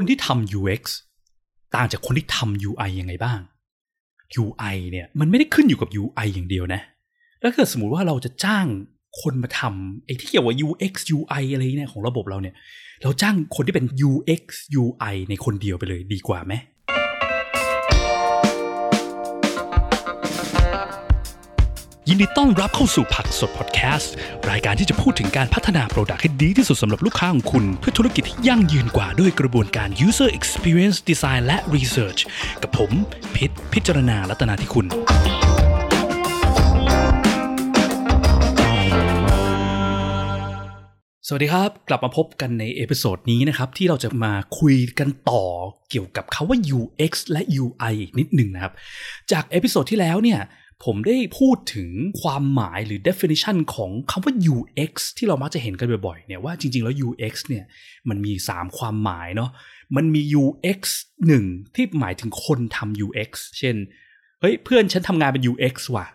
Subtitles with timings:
[0.00, 0.82] คนที่ทำ UX
[1.74, 3.40] ต่างจากคนที่ทำ UI ยังไงบ้าง
[4.42, 6.80] UI เนี่ยมันไม่ได้ขึ้นอยู่กับ UI อย่างเดียวนะ
[7.40, 8.66] แล้วถ้าสมมติว่าเราจะจ้าง
[9.20, 12.54] คนมาทำไอ้ที่เกี่ยวกับ UX UI อะไรเนี่ยของระบบเราเนี่ย
[13.02, 14.42] เราจ้างคนที่เป็น UX
[14.82, 16.54] UI ในคนเดียวไปเลยดีกว่าไหม
[22.10, 24.12] ยินดีต้อนรับเข้าสู่ผักสดพอดแคสต์
[24.50, 32.20] รายการที่จะพูดถึงการพัฒนา product ให้ดีที่สุดสำหรับลูกค้าของคุณ เพื่อธุรกิจที่ยั่งยืนกว่าด้วยกระบวนการ user experience design และ research
[32.62, 32.90] กับผม
[33.34, 34.86] พิษพิจารณาลัตนาที่คุณ
[41.26, 45.44] สวัสดีครับ กลับมาพบกันในเอพิโซดนี้นะครับ ที่เราจะมาคุยกันต่อ
[45.90, 48.72] เกี่ยวกับคาว่า UX และ UI อีกนิดหนึ่งนะครับ
[49.32, 50.40] จากเอพิโซดที่แล้วเนี่ย
[50.84, 51.90] ผมได้พูดถึง
[52.22, 57.64] ความหมายหรือ definition ของคำว่า UX ที่เรามักจะเห็นกันบ่อยๆเนี่ยว่าจริงๆแล้ว UX เนี่ย
[58.08, 59.50] มันมี 3 ความหมายเนาะ
[59.96, 60.80] มันมี UX
[61.28, 63.76] 1 ที่หมายถึงคนทำ UX เช่น
[64.40, 66.06] เฮ้ยเพื่อนฉันทำงานเป็น UX ว่ะ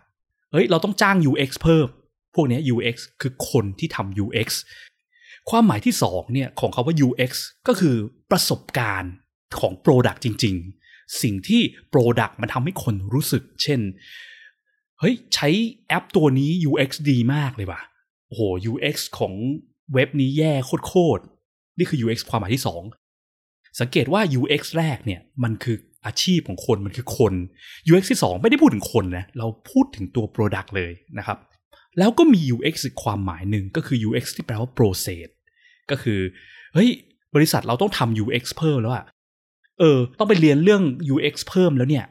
[0.51, 1.87] เฮ้ยเราต้องจ้าง UX เพิ่ม
[2.35, 4.47] พวกนี้ UX คือคนที่ทำ UX
[5.49, 7.31] ความหมายที่2เนี่ยของคาว่า UX
[7.67, 7.95] ก็คือ
[8.31, 9.13] ประสบการณ์
[9.59, 10.55] ของ Product จริง
[10.87, 11.61] ๆ สิ่งที่
[11.93, 13.81] Product มันทำให้คนรู้สึก เช่น
[15.03, 15.49] เฮ้ยใช้
[15.87, 17.81] แอปตัวนี้ UX ดีมากเลยว่ะ
[18.27, 19.33] โอ้โห UX ของ
[19.93, 20.53] เว็บนี้แย่
[20.87, 22.63] โคตรๆนี่คือ UX ความหมายที่
[23.19, 27.33] 2สังเกตว่า UX แรกเนี่ยมันคืออาชีพของคนมันคือคน
[27.89, 31.37] UX ที่ 2 ไม่ได้พูดถึงคนนะเราพูดถึงตัว Product เลยนะครับ
[31.99, 35.27] แล้วก็มี UX อีกความหมายหนึ่งก็คือ UX ที่แปลว่า process
[35.91, 36.19] ก็คือ
[36.73, 36.89] เฮ้ย
[37.35, 39.05] บริษัทเราต้องทำ UX เพิ่มแล้วอะ
[39.79, 42.05] เออ ต้องไปเรียนเรื่อง UX เพิ่มแล้วเนี่ย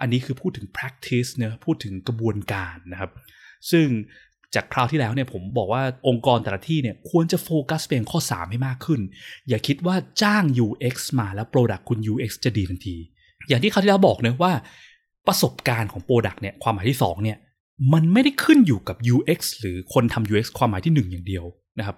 [0.00, 3.10] อันนี้คือพูดถึง practice เนะพูดถึงกระบวนการนะครับ
[3.70, 3.86] ซึ่ง
[4.54, 9.00] จากคราวที่แล้วเนี่ยผมบอกว่าองค์กรแต่ละที่เนี่ยควรจะโฟกัสเป็นข้อ 3 ให้มากขึ้น
[9.48, 12.96] อย่าคิดว่าจ้าง UX มาแล้ว Product คุณ UX จะดีทันที
[13.48, 14.52] อย่างที่คราวที่แล้วบอกเนะว่า
[15.26, 17.38] ประสบการณ์ของ Product เนี่ยความหมายที่ 2 เนี่ย
[17.92, 21.44] มันไม่ได้ขึ้นอยู่กับ UX หรือคนทำ UX ความหมายที่ 1 อย่างเดียว
[21.78, 21.96] นะครับ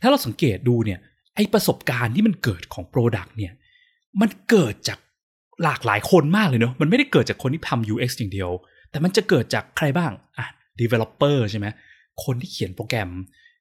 [0.00, 0.98] ถ้าเราสังเกตดูเนี่ย
[1.34, 3.52] ไอประสบการณ์ที่มันเกิดของ Product เนี่ย
[4.20, 4.98] มันเกิดจาก
[5.64, 8.50] หลากหลายคนมากเลยเนาะมันไม่ได้เกิดจากคนที่ทำ UX อย่างเดียว
[8.90, 10.46] แต่มันจะเกิดจากใครบ้างอะ
[10.80, 11.66] developer ใช่ไหม
[12.24, 13.10] คนที่เขียนโปรแกรม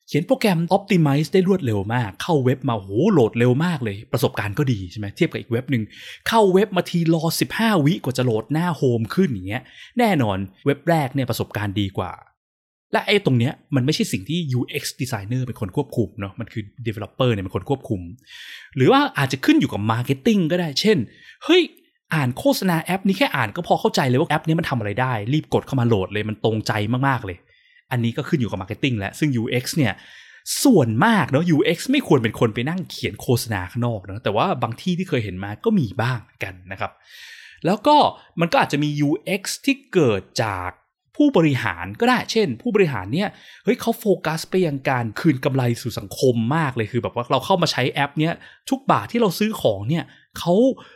[0.08, 5.84] เขียนโปรแกรม optimize ได้รวดเร็วมาก เข้าเว็บมาโหโหลดเร็วมากเลย ประสบการณ์ก็ดีใช่ไหมเทียบกับอีกเว็บหนึ่ง
[6.28, 7.24] เข้าเว็บมาทีรอ
[7.56, 9.64] 15 วิกว่าจะโหลดหน้าโฮมขึ้นอย่างเงี้ย
[10.00, 12.12] แน่นอนเว็บแรกเนี่ยประสบการณ์ดีกว่า
[12.94, 18.02] และไอ้ตรงเนี้ยมันไม่ใช่สิ่งที่ UX designer เป็นคนควบคุมเนาะมันคือ developer เนี่ยเป็นคนควบคุม
[18.76, 20.98] หรือว่าอาจจะขึ้นอยู่กับ marketing ก็ได้ เช่น
[21.46, 21.62] เฮ้ย
[22.14, 26.74] อ่านโฆษณาแอปนี้แค่อ่านก็พอเข้าใจเลยว่าแอปนี้มันทำอะไรได้ รีบกดเข้ามาโหลดเลยมันตรงใจ
[27.08, 27.38] มากๆเลย
[27.92, 29.94] อันนี้ก็ขึ้นอยู่กับ marketing แล้วซึ่ง UX เนี่ย
[30.64, 36.92] ส่วนมากเนาะ UX ไม่ควรเป็นคนไปนั่งเขียนโฆษณาข้างนอกเนาะแต่ว่าบางที่ที่เคยเห็นมาก็มีบ้างกันนะครับ
[37.66, 37.98] แล้วก็
[38.40, 40.70] มันก็อาจจะมี UX ที่เกิดจาก
[41.16, 43.30] ผู้บริหารก็ได้ เช่น ผู้บริหารเนี่ย
[43.64, 48.34] เฮ้ยเขาโฟกัสไปยังการคืนกำไรสู่สังคมมากเลยคือแบบว่าเราเข้ามาใช้แอปเนี้ย
[48.70, 50.04] ทุกบาทที่เราซื้อของเนี่ย
[50.40, 50.54] เขา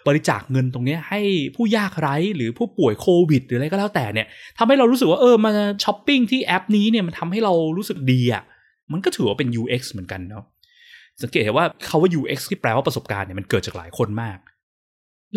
[0.07, 1.21] บริจาคเงินตรงนี้ให้
[1.55, 4.27] ผู้ยากไร้หรือผู้ป่วยโควิด หรืออะไรก็แล้วแต่เนี่ย
[4.57, 5.51] ทำให้เรารู้สึกว่าเออมา
[5.83, 8.43] ช้อปปิ้งที่แอปนี้เนี่ยมันทำให้เรารู้สึกดีอะ่ะ
[8.91, 10.43] มันก็ถือว่าเป็น UX เหมือนกันเนาะ
[11.21, 14.37] สังเกตเห็นว่าเขาว่า UX ที่แปลว่าประสบการณ์เนี่ยมันเกิดจากหลายคนมาก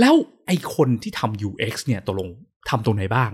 [0.01, 0.15] แล้ว
[0.47, 2.29] ไอคนที่ทำ UX เนี่ยตกลง
[2.71, 3.31] ทำตรงไหนบ้าง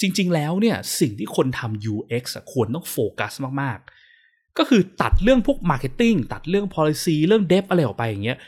[0.00, 3.32] จริง ๆ แล้วเนี่ยสิ่งที่คนทำ UX ควรต้องโฟกัส
[3.62, 3.78] มาก
[4.18, 8.38] ๆ ก็คือตัดเรื่องพวก Marketing ตัดเรื่อง Policy เรื่อง Dev อะไรออกไปอย่างเงี้ย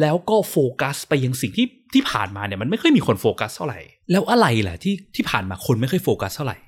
[0.00, 3.80] แล้วก็โฟกัสไปยังสิ่งที่ที่ผ่านมาเนี่ยมันไม่ค่อยมีคนโฟกัสเท่าไหร่
[4.12, 6.58] แล้วอะไรแหละที่ที่ผ่านมาคนไม่ค่อยโฟกัสเท่าไหร่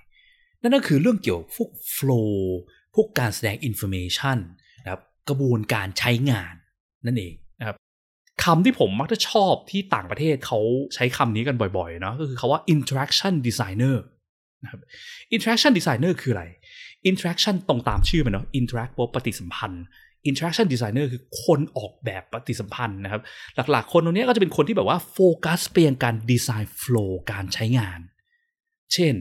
[0.62, 2.34] นั่นก็คือเรื่องเกี่ยวพวก flow
[2.94, 4.38] พวกการแสดง information
[4.84, 6.54] นะครับกระบวนการใช้งาน
[7.06, 7.76] นั่นเองนะครับ
[8.44, 10.60] คำที่ผมมักจะชอบที่ต่างประเทศเขา
[10.94, 13.96] ใช้คำนี้กันบ่อยๆเนาะก็คือคาว่า interaction designer
[14.62, 14.80] นะครับ
[15.34, 16.44] interaction designer คืออะไร
[17.10, 19.84] interaction ตรงตามชื่อมันเนาะ interact ปฏิสัมพันธ์
[20.30, 23.22] interaction designer คือคนออกแบบปฏิสัมพันธ์นะครับ
[23.70, 28.00] หลักๆ คนตรงนี้ก็จะเป็นคนที่แบบว่าโฟกัสไปยังการ design flow การใช้งาน
[28.94, 29.14] เช่น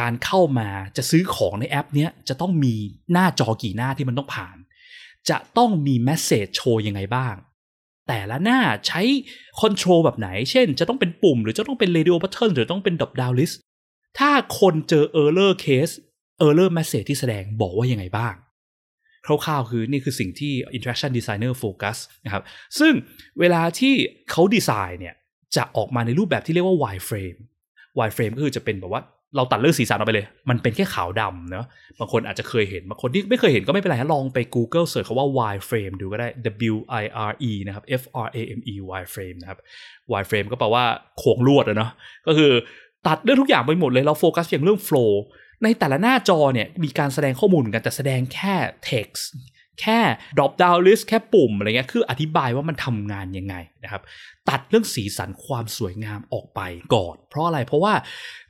[0.00, 2.74] การเข้ามาจะซื้อของในแอปเนี้ยจะต้องมี
[3.12, 4.56] หน้าจอกี่หน้าที่มันต้องผ่าน
[5.30, 7.34] จะต้องมี message โชว์ยังไงบ้าง
[8.08, 9.02] แต่ละหน้าใช้
[9.60, 13.56] control แบบไหน เช่น จะต้องเป็นปุ่ม หรือจะต้องเป็น radio button หรือต้องเป็น drop down list
[14.18, 14.30] ถ้า
[14.60, 15.94] คนเจอ error case
[16.46, 18.34] error message ที่แสดงบอกว่ายังไงบ้าง
[19.26, 22.42] คร่าวๆ คือนี่คือสิ่งที่ interaction designer focus นะครับ
[22.78, 22.92] ซึ่ง
[23.40, 23.94] เวลาที่
[24.30, 25.14] เขาดีไซน์เนี่ย
[25.56, 27.38] จะออกมาในรูปแบบที่เรียกว่า wireframe
[27.98, 29.02] wireframe ก็คือจะเป็นแบบว่า
[29.36, 31.66] เราตัดเรื่องสีสันออกไปเลย มันเป็นแค่ขาวดำเนาะ
[31.98, 36.28] บางคนอาจจะเคยเห็น บางคนที่ไม่เคยเห็นก็ไม่เป็นไรลองไป Google เสิร์ชคำว่า wireframe ดูก็ได้
[36.72, 39.58] W I R E นะครับ F R A M E wireframe นะครับ
[40.12, 40.84] wireframe ก็แปลว่า
[41.18, 41.90] โค้งลวดอะเนาะ
[42.26, 42.52] ก็คือ
[43.06, 45.12] ตัดเรื่องทุกอย่างไปหมดเลย เราโฟกัสเพียงเรื่อง flow
[45.64, 48.54] ในแต่ละหน้าจอเนี่ยมีการแสดงข้อมูลกันแต่แสดงแค่
[48.90, 49.22] text
[49.80, 50.00] แค่
[50.36, 53.54] drop down list แค่ปุ่มอะไรเงี้ยคืออธิบายว่ามันทำงานยังไง
[53.84, 54.02] นะครับ
[54.48, 56.60] ตัดเรื่องสีสันความสวยงามออกไป
[56.94, 57.94] ก่อน เพราะอะไรเพราะว่า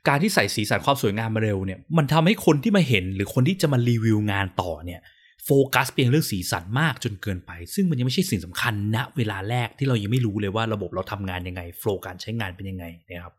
[0.09, 5.01] การที่ใส่สีสันความสวยงามมาเร็วเนี่ยมันทำให้คนที่มาเห็นหรือคนที่จะมารีวิวงานต่อเนี่ย
[5.47, 13.35] โฟกัสเพียงเรื่องสีสันมากจนเกินไป ซึ่งมันยังไม่ใช่สิ่งสำคัญณเวลาแรกที่เรายังไม่รู้เลยว่าระบบเราทำงานยังไงโฟล์การใช้งานเป็นยังไงนะครับ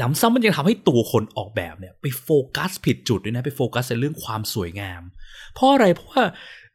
[0.00, 5.02] นำซ้ำมันยังทำให้ตัวคนออกแบบเนี่ย ไปโฟกัสผิดจุดด้วยนะ ไปโฟกัสในเรื่องความสวยงาม
[5.54, 6.24] เพราะอะไรเพราะว่า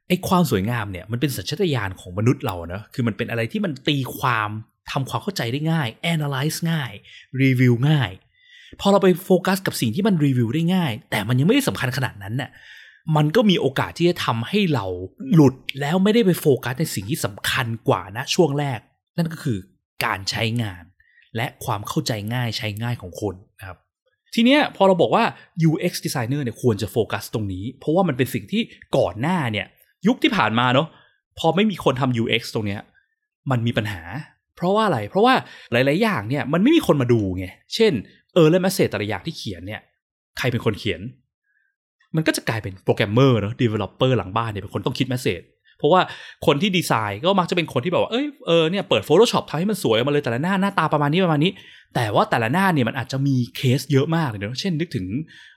[0.07, 4.49] ไอ้ความสวยงามเนี่ยมันเป็นสัญชาตญาณของมนุษย์เราเนะคือมันเป็นอะไรที่มันตีความ
[4.91, 6.91] ทำความเข้าใจได้ง่าย analyze ง่าย
[7.41, 8.11] รีวิวง่าย
[8.79, 12.49] พอเราไปโฟกัสกับสิ่งที่มันรีวิวได้ง่าย แต่มันยังไม่ได้สำคัญขนาดนั้นน่ะ
[13.15, 14.85] มันก็มีโอกาสที่จะทำให้เรา
[15.33, 18.79] หลุดแล้วไม่ได้ไปโฟกัสในสิ่งที่สำคัญกว่านะช่วงแรก
[19.17, 19.57] นั่นก็คือ
[20.05, 20.83] การใช้งาน
[21.35, 23.77] และความเข้าใจง่ายใช้ง่ายของคนนะครับ
[24.33, 25.23] ทีเนี้ยพอเราบอกว่า
[25.69, 28.61] UX designer เนี่ยควรจะโฟกัสตรงนี้ เพราะว่ามันเป็นสิ่งที่
[28.97, 29.65] ก่อนหน้าเนี่ย
[30.07, 30.87] ยุคที่ผ่านมาเนาะ
[31.39, 32.81] พอไม่มีคนทำ UX ตรงเนี้ย
[33.51, 34.01] มันมีปัญหา
[34.55, 35.33] เพราะว่าอะไร เพราะว่า
[35.71, 37.45] หลาย ๆ อย่างเนี่ยมันไม่มีคนมาดูไง
[37.75, 37.93] เช่น
[38.33, 39.81] เออแล้ว message แต่ละอย่างที่เขียนเนี่ย
[40.37, 41.01] ใครเป็นคนเขียน
[42.15, 45.41] มันก็จะกลายเป็นโปรแกรมเมอร์เนาะ developer หลังบ้านเนี่ยเป็นคนต้องคิด message
[45.85, 46.01] เพราะว่า
[46.45, 51.51] คนที่ดีไซน์ก็มักจะเป็นคนที่แบบว่า เอ้ย เออ เนี่ย เปิด Photoshop ทำให้มันสวยมาเลยแต่ละหน้าหน้าตาประมาณนี้ประมาณนี้
[51.95, 55.05] แต่ว่าแต่ละหน้าเนี่ยมันอาจจะมีเคสเยอะมากเลยเนาะเช่นนึกถึง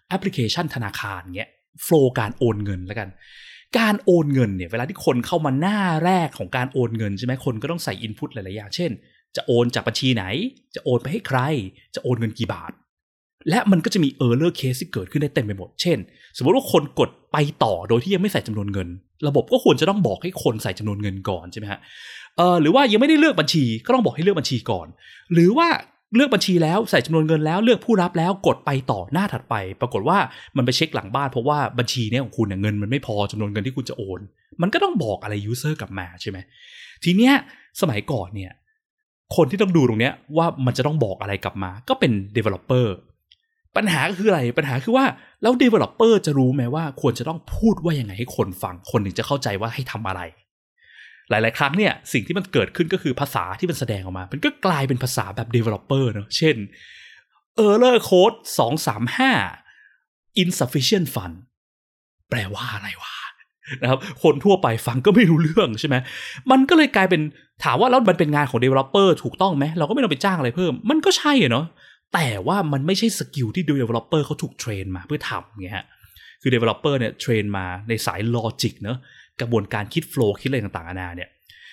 [0.09, 1.51] แอปพลิเคชันธนาคารเงี้ย
[1.85, 3.09] flow การโอนเงินแล้วกัน
[3.79, 8.91] การโอนเงินเนี่ย เวลาที่คนเข้ามาหน้าแรกของการโอนเงินใช่ไหมคนก็ต้องใส่ input หลายๆอย่าง เช่น
[9.37, 10.25] จะโอนจากบัญชีไหน
[10.75, 11.39] จะโอนไปให้ใคร
[11.95, 12.73] จะโอนเงินกี่บาท
[13.51, 15.99] และมันก็จะมี error case ที่เกิดขึ้นได้เต็มไปหมด เช่น
[16.37, 18.89] สมมติว่าคนกดไปต่อโดยที่ยังไม่ใส่จำนวนเงิน
[19.27, 21.81] ระบบก็ควรจะต้องบอกให้คนใส่จำนวนเงินก่อนใช่ไหมฮะ
[22.37, 24.87] เออหรือว่ายังไม่ได้เลือกบัญชีก็ต้องบอกให้เลือกบัญชีก่อน
[25.33, 25.69] หรือว่า
[26.17, 30.19] เลือกบัญชีแล้วใส่จำนวนเงินแล้วเลือกผู้รับแล้วกดไปต่อหน้าถัดไป ปรากฏว่า
[30.57, 34.21] มันไปเช็คหลังบ้านเพราะว่าบัญชีเนี้ยของคุณเงินมันไม่พอจำนวนเงินที่คุณจะโอน
[34.63, 36.39] มันก็ต้องบอกอะไร user กลับมาใช่ไหม
[37.05, 37.35] ทีเนี้ย
[37.81, 38.53] สมัยก่อนเนี่ย
[39.37, 42.87] คนที่ต้องดูตรงเนี้ยว่ามันจะต้องบอกอะไรกลับมา ก็เป็น developer
[43.79, 45.07] ปัญหาก็คืออะไร ปัญหาคือว่า
[45.43, 50.21] แล้ว developer จะรู้ไหมว่าควรจะต้องพูดว่ายังไงให้คนฟัง คนถึงจะเข้าใจว่าให้ทำอะไร
[51.31, 56.57] หลาย ๆ ครั้งเนี่ย สิ่งที่มันเกิดขึ้นก็คือภาษาที่มันแสดงออกมา มันก็กลายเป็นภาษาแบบ developer เนอะเช่น
[57.67, 58.37] error code
[59.59, 61.37] 235 insufficient fund
[62.31, 63.15] แปลว่าอะไรวะ
[63.83, 65.97] นะครับคนทั่วไปฟังก็ไม่รู้เรื่องใช่ไหม
[66.51, 67.23] มันก็เลยกลายเป็น
[67.65, 71.67] ถามว่าแล้วมันเป็นงานของ developer ถูกต้องไหมเราก็ไม่ต้องไปจ้างอะไรเพิ่ม มันก็ใช่เนาะ
[72.15, 75.87] แต่ว่ามันไม่ใช่ skill ที่ developer เขาถูก train มาเพื่อทำไงฮะ
[76.43, 78.99] คือ developer เนี่ย train มาในสาย logic เนาะ
[79.41, 81.29] กระบวนการคิด flow คิดอะไรต่างๆนานาเนี่ย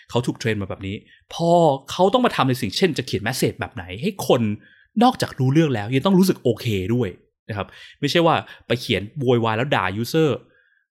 [0.09, 0.95] เขาถูก train มาแบบนี้
[1.33, 1.49] พอ
[1.91, 4.41] เขาต้องมาทำในสิ่งเช่นจะเขียน message แบบไหน ให้คน
[5.03, 7.09] นอกจากรู้เรื่องแล้ว ยังต้องรู้สึกโอเคด้วย
[7.49, 7.67] นะครับ
[7.99, 8.35] ไม่ใช่ว่า
[8.67, 10.37] ไปเขียนโวยวายแล้วด่า user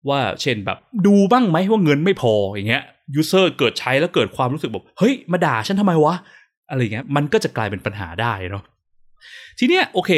[0.10, 0.78] ว่าเช่นแบบ
[1.08, 2.84] ดูบ้างไหมว่าเงินไม่พออย่างเงี้ย
[3.16, 6.16] user เกิดใช้แล้วเกิดความรู้สึกแบบเฮ้ยมาด่าฉันทำไมวะ
[6.70, 8.64] อะไรเงี้ยมันก็จะกลายเป็นปัญหาได้เนาะ
[9.60, 10.12] ทีเนี้ยโอเค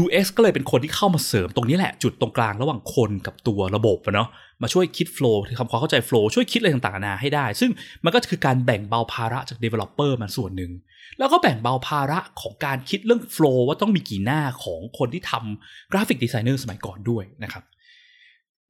[0.00, 4.28] UX ก็เลยเป็นคนที่เข้ามาเสริมตรงนี้แหละ จุดตรงกลางระหว่างคนกับตัวระบบเนาะ
[4.62, 7.70] มาช่วยคิด flow ทำความเข้าใจ flow ช่วยคิดอะไรต่างๆนานาให้ได้ ซึ่ง
[8.04, 10.72] มันก็คือการแบ่งเบาภาระจาก Developer มาส่วนหนึ่ง
[11.18, 17.64] แล้วก็แบ่งเบาภาระของการคิดเรื่อง flow ว่าต้องมีกี่หน้าของคนที่ทำ graphic designer สมัยก่อนด้วยนะครับ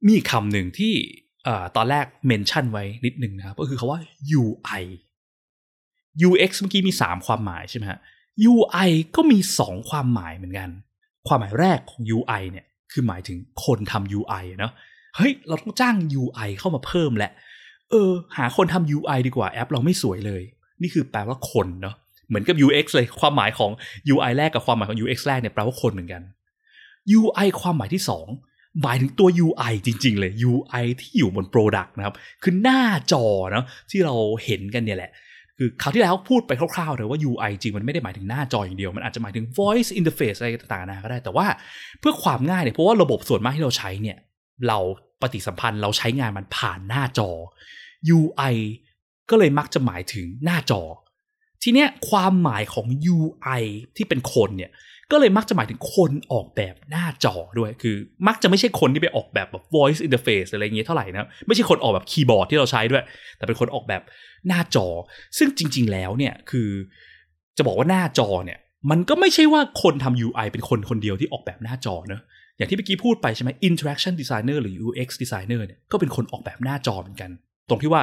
[0.07, 0.93] มีคำหนึ่งที่
[1.75, 3.99] ตอนแรก mention ไว้นิดหนึ่งนะครับก็คือคำว่า
[4.41, 4.83] UI
[6.27, 7.99] UX เมื่อกี้มี 3 ความหมายใช่ไหมฮะ
[8.51, 10.69] UI ก็มี 2 ความหมายเหมือนกัน
[11.27, 14.71] ความหมายแรกของ UI เนี่ยคือหมายถึงคนทำ UI เนาะ
[15.15, 17.31] เฮ้ย เราต้องจ้าง UI เข้ามาเพิ่มแหละ
[17.91, 20.41] เออ หาคนทำ UI ดีกว่าแอปเราไม่สวยเลย
[20.81, 21.95] นี่คือแปลว่าคนเนาะ
[22.27, 23.71] เหมือนกับ UX เลยความหมายของ
[24.13, 26.21] UI แรกกับความหมายของ UX แรกเนี่ยแปลว่าคนเหมือนกัน
[27.19, 28.03] UI ความหมายที่
[28.41, 32.81] 2 หมายถึงตัว UI จริง ๆ เลย UI ที่อยู่บน Product นะครับ คือหน้า
[33.11, 35.11] จอเนาะที่เราเห็นกันเนี่ยแหละ
[35.61, 41.45] คือคราวที่แล้วพูดไปคร่าวๆเลยว่า UI จริงมันไม่ได้หมายถึงหน้าจออย่างเดียว มันอาจจะหมายถึง voice interface อะไรต่างๆนะก็ได้ แต่ว่า
[41.99, 44.17] เพื่อความง่ายเนี่ยเพราะว่าระบบส่วนมากที่เราใช้เนี่ย
[44.67, 44.79] เรา
[45.21, 47.29] ปฏิสัมพันธ์เราใช้งานมันผ่านหน้าจอ
[48.17, 48.55] UI
[49.29, 50.81] ก็เลยมักจะหมายถึงหน้าจอ
[51.63, 52.85] ทีเนี้ยความหมายของ
[53.15, 53.63] UI
[53.95, 54.71] ที่เป็นคนเนี่ย
[55.11, 57.95] ก็เลยมักจะหมายถึงคนออกแบบหน้าจอด้วยคือ
[58.27, 63.03] มักจะไม่ใช่คนที่ไปออกแบบแบบ voice interface อะไรเงี้ยเท่าไหร่นะไม่ใช่คนออกแบบคีย์บอร์ดที่เราใช้ด้วย
[63.37, 64.01] แต่เป็นคนออกแบบ
[64.47, 64.87] หน้าจอ
[65.37, 66.69] ซึ่งจริง ๆ แล้วเนี่ยคือ
[67.57, 68.59] จะบอกว่าหน้าจอเนี่ย
[68.91, 72.21] มันก็ไม่ใช่ว่าคนทำ UI เป็นคนคนเดียวที่ออกแบบหน้าจอเนอะ
[72.57, 77.31] อย่างที่เมื่อกี้พูดไปใช่ไหม interaction designer หรือ UX designer เนี่ยก็เป็นคนออกแบบหน้าจอเหมือนกัน
[77.69, 78.01] ตรงที่ว่า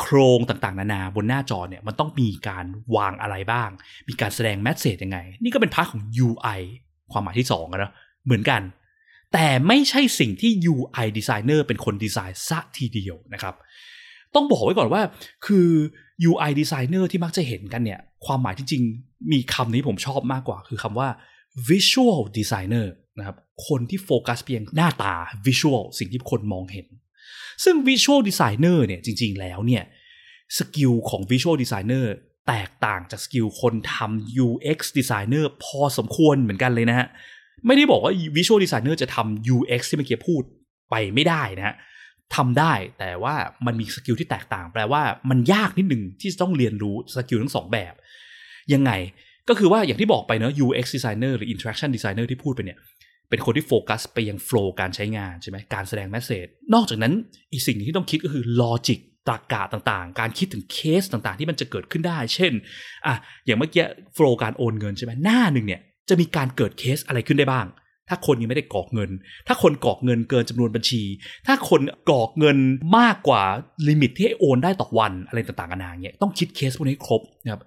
[0.00, 2.66] โครงต่างๆ นานาบนหน้าจอเนี่ยมันต้องมีการ
[2.96, 3.70] วางอะไรบ้าง
[4.08, 6.60] มีการแสดง message ยังไง นี่ก็เป็น part ของ UI
[7.12, 7.92] ความหมายที่2นะ
[8.24, 8.62] เหมือนกัน
[9.32, 13.54] แต่ไม่ใช่สิ่งที่ UI designer เป็นคนดีไซน์ซะทีเดียวนะครับ
[14.34, 15.02] ต้องบอกไว้ก่อนว่า
[15.46, 15.68] คือ
[16.30, 18.82] UI designer ที่มักจะเห็นกันเนี่ย ความหมายที่จริง
[19.32, 21.08] มีคำนี้ผมชอบมากกว่า คือคำว่า
[21.70, 22.86] visual designer
[23.18, 23.36] นะครับ
[23.68, 25.14] คนที่โฟกัสเพียงหน้าตา
[25.46, 26.86] visual สิ่งที่คนมองเห็น
[27.64, 29.84] ซึ่ง visual designer เนี่ยจริง ๆ แล้วเนี่ย
[30.58, 32.04] skill ของ visual designer
[32.48, 37.06] แตกต่างจาก skill คนทำ UX designer พอสมควรเหมือนกันเลยนะฮะ
[37.66, 40.42] ไม่ได้บอกว่า visual designer จะทำ UX ที่เมื่อกี้พูด
[40.90, 41.76] ไปไม่ได้นะฮะ
[42.36, 43.34] ทำได้แต่ว่า
[43.66, 47.94] มันมี skill ที่แตกต่าง แปลว่ามันยากนิดหนึ่งที่จะต้องเรียนรู้ skill ทั้งสองแบบ
[48.72, 48.92] ยังไง
[49.48, 52.78] ก็คือว่าอย่างที่บอกไปเนอะ UX designer หรือ interaction designer ที่พูดไปเนี่ย
[53.30, 57.12] เป็นคนที่โฟกัสไปยัง flow การใช้งานใช่ไหมการแสดง message นอกจากนั้น
[57.52, 62.52] อีกสิ่งที่ต้องคิดก็คือ logic ตรรกะต่างๆ การคิดถึงเคสต่างๆ ที่มันจะเกิดขึ้นได้ เช่น
[63.06, 63.14] อะ
[63.46, 67.66] อย่างเมื่อกี้ flow การโอนเงินใช่ไหมหน้าหนึ่งเนี่ยจะมีการเกิดเคสอะไรขึ้นได้บ้าง
[68.08, 69.10] ถ้าคนยังไม่ได้กรอกเงิน
[69.46, 71.02] ถ้าคนกรอกเงินเกินจำนวนบัญชี
[71.46, 72.58] ถ้าคนกรอกเงิน
[72.98, 73.42] มากกว่า
[73.88, 77.62] limit ที่ให้โอนได้ต่อวันอะไรต่างๆนานาเนี่ยต้องคิดเคสพวกนี้ครบนะครับ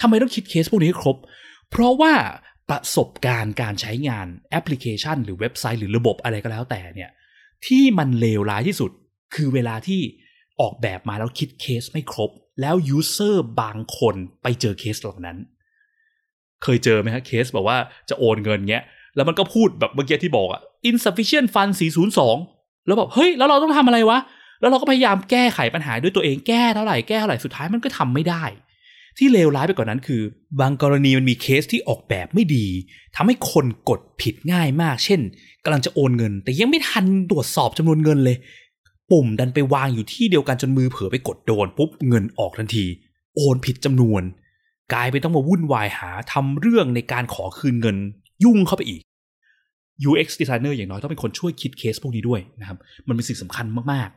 [0.00, 1.16] ทำไมต้องคิดเคสพวกนี้ครบ
[1.70, 2.12] เพราะว่า
[2.70, 7.10] ประสบการณ์การใช้งานแอปพลิเคชัน หรือเว็บไซต์หรือระบบอะไรก็แล้วแต่เนี่ย
[7.66, 8.90] ที่มันเลวร้ายที่สุด
[9.34, 10.00] คือเวลาที่
[10.60, 15.36] ออกแบบมาแล้วคิดเคสไม่ครบ แล้ว user บางคนไปเจอเคสเหล่านั้น
[16.62, 18.84] เคยเจอไหมฮะเคสแบบว่าจะโอนเงินเงี้ย
[19.16, 21.72] แล้วมันก็พูดแบบเมื่อกี้ที่บอกอะ insufficient fund
[22.28, 24.18] 402 แล้วแบบเฮ้ย แล้วเราต้องทำอะไรวะ
[24.60, 28.44] แล้วเราก็พยายามแก้ไขปัญหาด้วยตัวเองแก้เท่าไหร่แก้เท่าไหร่สุดท้ายมันก็ทำไม่ได้
[29.22, 30.22] ที่เลวร้ายไปกว่านั้นคือ
[30.60, 32.66] บางกรณีมันมีเคสที่ออกแบบไม่ดี
[33.16, 35.20] ทำให้คนกดผิดง่ายมาก เช่น
[35.64, 38.36] กำลังจะโอนเงิน แต่ยังไม่ทันตรวจสอบจำนวนเงินเลย
[39.10, 42.84] ปุ่มดันไปวางอยู่ที่เดียวกันจนมือเผลอไปกดโดนปุ๊บเงินออกทันที
[43.36, 44.22] โอนผิดจำนวน
[44.92, 47.96] กลายไปต้องมาวุ่นวายหาทำเรื่องในการขอคืนเงิน
[48.44, 49.00] ยุ่งเข้าไปอีก
[50.08, 54.10] UX designer อย่างน้อยต้องเป็นคนช่วยคิดเคสพวกนี้ด้วยนะครับ มันเป็นสิ่งสำคัญมาก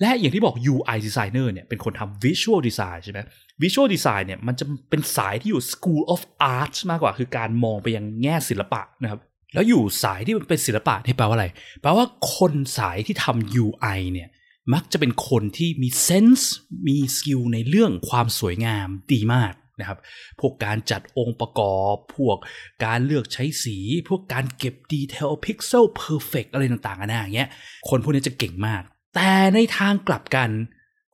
[0.00, 3.18] และอย่างที่บอก UI designer เนี่ยเป็นคนทำ visual design ใช่ไหม
[3.62, 6.20] visual design เนี่ยมันจะเป็นสายที่อยู่ school of
[6.56, 9.20] art มากกว่าคือการมองไปยังแง่ศิลปะนะครับ
[9.54, 11.46] แล้วอยู่สายที่มันเป็นศิลปะนี่แปลว่าอะไร
[11.80, 14.28] แปลว่าคนสายที่ทำ UI เนี่ย
[14.74, 16.52] มักจะเป็นคนที่มี sense
[16.86, 19.98] มี skill ในเรื่องความสวยงามดีมากนะครับ
[20.40, 22.36] พวกการจัดองค์ประกอบ พวก
[22.84, 23.76] การเลือกใช้สี
[24.08, 27.50] พวกการเก็บ detail pixel perfect อะไรต่างๆนานาอย่างเงี้ย
[27.88, 28.82] คนพวกนี้จะเก่งมาก
[29.14, 30.50] แต่ในทางกลับกัน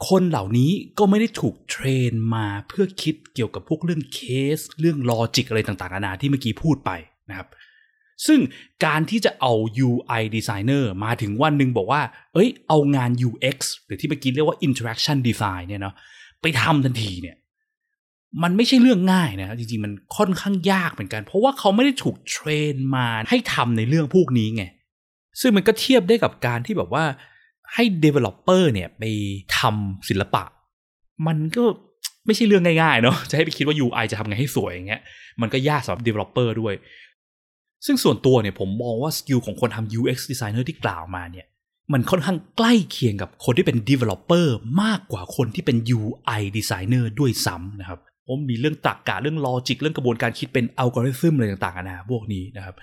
[0.09, 4.21] คนเหล่านี้ก็ไม่ได้ถูกเทรนมาเพื่อคิดเกี่ยวกับพวกเรื่องเค
[4.57, 6.91] ส เรื่องลอจิกอะไรต่างๆนานาที่เมื่อกี้พูดไป
[7.31, 7.49] นะครับ
[8.27, 8.41] ซึ่ง
[8.85, 9.53] การที่จะเอา
[9.89, 12.03] UI designer มาถึงวันหนึ่งบอกว่า
[12.35, 15.95] เอ้ย เอางาน UX หรือที่เมื่อกี้เรียกว่า interaction design เนี่ยเนาะ
[16.43, 17.37] ไปทำทันทีเนี่ย
[18.43, 24.65] มันไม่ใช่เรื่องง่ายนะจริงๆ มันค่อนข้างยากเหมือนกัน เพราะว่าเขาไม่ได้ถูกเทรนมาให้ทำในเรื่องพวกนี้ไง
[25.41, 27.05] ซึ่งมันก็เทียบได้กับการที่แบบว่า
[27.75, 29.03] ให้ developer เนี่ยไป
[29.59, 30.43] ทำศิลปะ
[31.27, 31.65] มันก็
[32.27, 35.03] ไม่ใช่เรื่องง่ายๆเนาะจะให้ไปคิดว่า UI จะทำไงให้สวยอย่างเงี้ย
[35.41, 36.75] มันก็ยากสำหรับ developer ด้วย
[37.87, 41.47] ซึ่งส่วนตัวเนี่ยผมมองว่าสกิลของคนทำ UX designer ที่กล่าวมาเนี่ย
[41.93, 44.47] มันค่อนข้างใกล้เคียงกับคนที่เป็น developer
[44.83, 52.75] มากกว่าคนที่เป็น UI designer ด้วยซ้ำนะครับผมมีเรื่องตรรกกะเรื่องลอจิกเรื่องกระบวนการคิดเป็นอัลกอริทึมอะไรต่างๆนานาพวกนี้นะครับ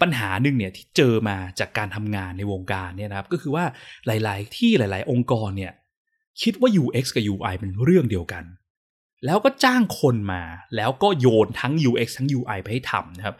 [0.00, 3.64] ปัญหาหนึ่งเนี่ยที่เจอมาจากการทำงานในวงการเนี่ยนะครับ ก็คือว่า
[4.06, 5.72] หลาย ๆ ที่หลาย ๆ องค์กรเนี่ย
[6.42, 8.44] คิดว่า UX กับ UI เป็นเรื่องเดียวกัน
[9.24, 10.42] แล้วก็จ้างคนมา
[10.76, 13.36] แล้วก็โยนทั้ง UX ทั้ง UI ไปให้ทำนะครับ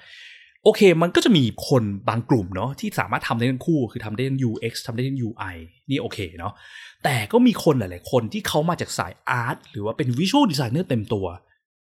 [0.64, 5.56] โอเค มันก็จะมีคนบางกลุ่มเนาะที่สามารถทำได้ทั้งคู่ คือทำได้ทั้ง UX ทำได้ทั้ง UI
[5.90, 6.52] นี่โอเคเนาะ
[7.04, 11.26] แต่ก็มีคนหลาย ๆ คนที่เขามาจากสายอาร์ตหรือว่าเป็นวิชวลดีไซเนอร์เต็มตัว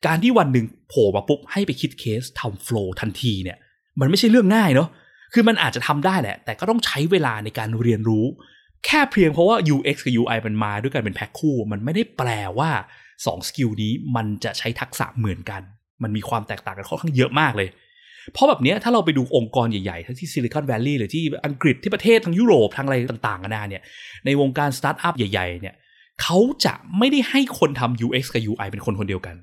[0.06, 3.58] การที่วันหนึ่งโผล่มาปุ๊บให้ไปคิดเคสทำ flow ทันทีเนี่ย
[4.00, 4.90] มันไม่ใช่เรื่องง่ายเนาะ
[5.34, 8.26] คือมันอาจจะทำได้แหละ แต่ก็ต้องใช้เวลาในการเรียนรู้
[8.86, 12.30] แค่เพียงเพราะว่า UX กับ UI มันมาด้วยกันเป็นแพ็คคู่ มันไม่ได้แปล
[12.60, 12.72] ว่า
[13.14, 15.62] 2 skill นี้มันจะใช้ทักษะเหมือนกัน
[16.04, 17.70] มันมีความแตกต่างกันค่อนข้างเยอะมากเลย
[18.34, 23.84] เพราะแบบนี้ถ้าเราไปดูองค์กรใหญ่ๆ ทั้งที่ซิลิคอนแวลลีย์หรือที่อังกฤษที่ประเทศทั้งยุโรปทั้งอะไรต่างๆกันานาเนี่ย
[24.26, 25.76] ในวงการสตาร์ทอัพใหญ่ๆเนี่ย
[26.22, 29.36] เขาจะไม่ได้ให้คนทำ UX กับ UI เป็นคนคนเดียวกัน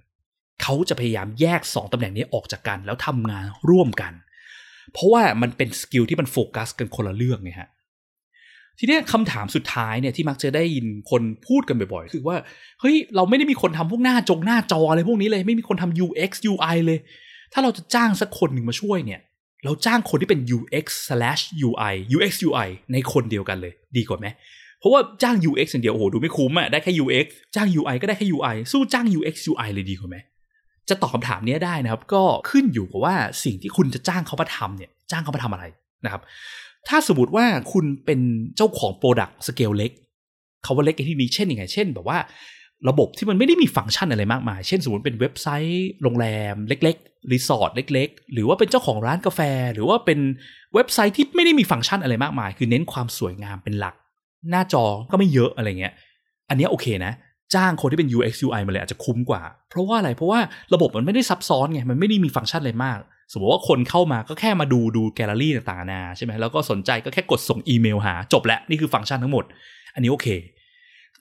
[0.62, 4.12] เขาจะพยายามแยก 2ตำแหน่งนี้ออกจากกัน แล้วทำงานร่วมกัน
[4.92, 7.68] เพราะว่ามันเป็น skill ที่มันโฟกัสกันคนละเรื่องไงฮะ
[8.78, 12.36] ทีนี้คำถามสุดท้ายเนี่ยที่มักจะได้ยินคนพูดกันบ่อยๆ คือว่า
[12.80, 16.98] เฮ้ย เราไม่ได้มีคนทำพวกหน้าจงหน้าจออะไรพวกนี้เลย ไม่มีคนทำ UX UI เลย
[17.52, 19.20] ถ้าเราจะจ้างสักคนหนึ่งมาช่วยเนี่ย
[19.64, 24.26] เราจ้างคนที่เป็น UX slash UI UX UI ในคนเดียวกันเลย ดีกว่าไหม
[24.80, 30.16] เพราะว่าจ้าง UX อย่างเดียวโอ้โหดูไม่คุ้มอะได้แค่ UX จ้าง UI ก็ได้แค่ UI สู้จ้าง UX UI เลยดีกว่าไหม
[30.88, 33.14] จะตอบคำถามนี้ได้นะครับ ก็ขึ้นอยู่กับว่า
[33.44, 35.64] สิ่งที่คุณจะจ้างเขามาทำเนี่ย จ้างเขามาทำอะไร
[36.04, 36.22] นะครับ
[36.88, 38.20] ถ้าสมมติว่าคุณเป็น
[38.56, 39.92] เจ้าของ product scale เล็ก
[40.62, 42.18] เขาว่าเล็กในที่นี้เช่นยังไง เช่น แบบว่า
[42.88, 49.40] ระบบที่มันไม่ได้มีฟังก์ชันอะไรมากมาย เช่น สมมติเป็นเว็บไซต์โรงแรม เล็กๆ รีสอร์ทเล็ก ๆ หรือว่าเป็นเจ้าของร้านกาแฟ
[49.74, 50.18] หรือว่าเป็น
[50.74, 53.94] เว็บไซต์ที่ไม่ได้มีฟังก์ชันอะไรมากมาย คือเน้นความสวยงามเป็นหลัก
[54.50, 55.94] หน้าจอก็ไม่เยอะอะไรเงี้ย
[56.48, 57.12] อันนี้โอเคนะ
[57.54, 60.40] จ้างคนที่เป็น UX UI มาเลยอาจจะคุ้มกว่า เพราะว่าอะไร เพราะว่า
[60.74, 62.98] ระบบมันไม่ได้ซับซ้อนไง มันไม่ได้มีฟังก์ชันอะไรมาก
[63.32, 69.44] สมมติว่าคนเข้ามาก็แค่มาดูดูแกลเลอรี่ต่างๆนานาใช่ไหมแล้วก็สนใจก็แค่กดส่งอีเมลหาจบแล้วนี่คือฟังก์ชันทั้งหมด
[69.94, 70.28] อันนี้โอเค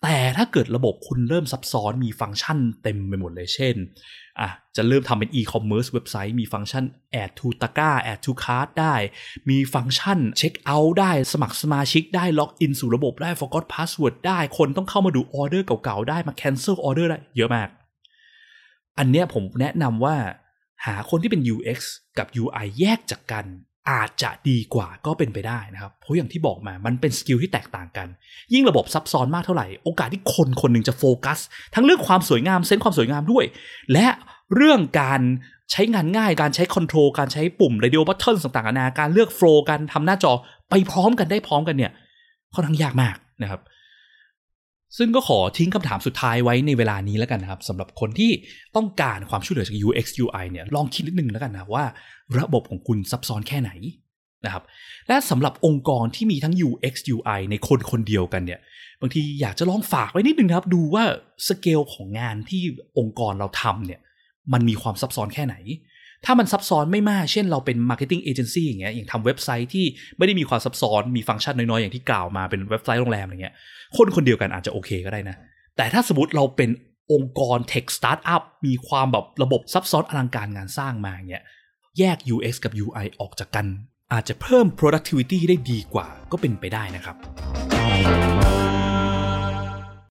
[0.08, 3.76] แต่ถ้าเกิดระบบคุณเริ่มซับซ้อนมีฟังก์ชันเต็มไปหมดเลยเช่น
[4.40, 6.84] อะจะเริ่มทำเป็น e-commerce เว็บไซต์มีฟังก์ชัน
[7.24, 8.96] add to ตะกร้า add to cart ได้
[9.50, 17.70] มีฟังก์ชันเช็คเอาท์ได้สมัครสมาชิกได้ล็อกอินสู่ระบบได้ forgot password ได้คนต้องเข้ามาดูออเดอร์เก่าๆ ได้มา cancel order ได้เยอะมาก
[18.98, 20.16] อันเนี้ยผมแนะนำว่า
[20.86, 21.80] หาคนที่เป็น UX
[22.18, 23.46] กับ UI แยกจากกัน
[23.92, 28.08] อาจจะดีกว่าก็เป็นไปได้นะครับ เพราะอย่างที่บอกมามันเป็น skill ที่แตกต่างกัน
[28.54, 31.40] ยิ่งระบบซับซ้อนมากเท่าไหร่ โอกาสที่คนคนหนึ่งจะโฟกัส
[31.76, 33.46] ทั้งเรื่องความสวยงาม sense ความสวยงามด้วย
[33.94, 34.08] และ
[34.56, 35.22] เรื่องการ
[35.72, 40.32] ใช้งานง่ายการใช้ control การใช้ปุ่ม radio button ต่างๆนานาการเลือก flow การทำหน้าจอ
[40.70, 41.92] ไปพร้อมกันได้พร้อมกันเนี่ย
[42.54, 43.62] ค่อนข้างยากมากนะครับ
[44.98, 48.32] ซึ่งก็ขอทิ้งคำถามสุดท้ายไว้ในเวลานี้แล้วกันนะครับสำหรับคนที่
[48.76, 51.86] ต้องการความช่วยเหลือจาก UX UI เนี่ยลองคิดนิดนึงแล้วกันนะว่า
[52.40, 53.72] ระบบของคุณซับซ้อนแค่ไหน
[54.46, 54.64] นะครับ
[55.08, 58.60] และสำหรับองค์กรที่มีทั้ง UX UI ในคนคนเดียวกันเนี่ย
[59.02, 61.04] บางทีอยากจะลองฝากไว้นิดนึงครับ ดูว่า
[61.48, 62.62] สเกลของงานที่
[63.00, 64.00] องค์กรเราทำเนี่ย
[64.54, 65.56] มันมีความซับซ้อนแค่ไหน
[66.26, 69.86] ถ้ามันซับซ้อนไม่มาก เช่นเราเป็น marketing agency อย่างเงี้ยอย่างทำเว็บไซต์ที่
[70.18, 73.54] ไม่ได้มีความซับซ้อนมีฟังก์ชันน้อยๆ อย่างที่กล่าวมาเป็นเว็บไซต์โรงแรมอะไรเงี้ย
[73.98, 75.36] คนคนเดียวกันอาจจะโอเคก็ได้นะ
[75.78, 76.70] แต่ถ้าสมมติเราเป็น
[77.14, 81.44] องค์กร tech สตาร์ทอัพมีความแบบระบบซับซ้อนอลังการงานสร้างมาเงี้ย
[82.00, 83.66] แยก UX กับ UI ออกจากกัน
[84.14, 87.16] อาจจะเพิ่ม productivity ได้ดีกว่าก็เป็นไปได้นะครับ